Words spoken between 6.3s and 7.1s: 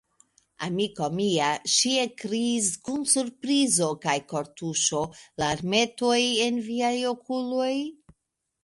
en viaj